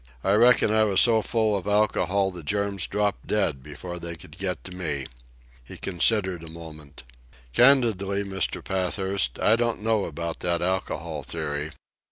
I 0.23 0.33
reckon 0.33 0.71
I 0.71 0.83
was 0.83 0.99
so 0.99 1.21
full 1.21 1.55
of 1.55 1.67
alcohol 1.67 2.31
the 2.31 2.41
germs 2.41 2.87
dropped 2.87 3.27
dead 3.27 3.61
before 3.61 3.99
they 3.99 4.15
could 4.15 4.31
get 4.35 4.63
to 4.63 4.71
me." 4.71 5.05
He 5.63 5.77
considered 5.77 6.41
a 6.43 6.49
moment. 6.49 7.03
"Candidly, 7.53 8.23
Mr. 8.23 8.63
Pathurst, 8.63 9.37
I 9.37 9.55
don't 9.55 9.83
know 9.83 10.05
about 10.05 10.39
that 10.39 10.63
alcohol 10.63 11.21
theory. 11.21 11.73